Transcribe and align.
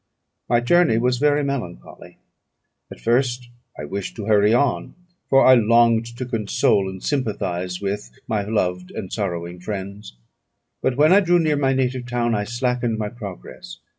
My 0.49 0.61
journey 0.61 0.97
was 0.97 1.19
very 1.19 1.43
melancholy. 1.43 2.17
At 2.89 2.99
first 2.99 3.49
I 3.77 3.85
wished 3.85 4.15
to 4.15 4.25
hurry 4.25 4.51
on, 4.51 4.95
for 5.29 5.45
I 5.45 5.53
longed 5.53 6.17
to 6.17 6.25
console 6.25 6.89
and 6.89 7.03
sympathise 7.03 7.79
with 7.81 8.09
my 8.27 8.41
loved 8.41 8.89
and 8.89 9.13
sorrowing 9.13 9.59
friends; 9.59 10.17
but 10.81 10.97
when 10.97 11.13
I 11.13 11.19
drew 11.19 11.37
near 11.37 11.55
my 11.55 11.73
native 11.73 12.07
town, 12.07 12.33
I 12.33 12.45
slackened 12.45 12.97
my 12.97 13.09
progress. 13.09 13.77